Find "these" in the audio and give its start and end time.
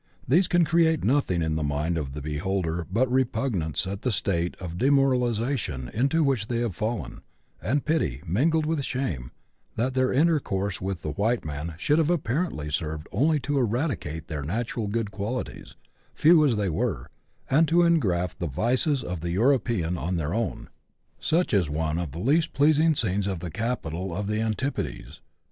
0.27-0.47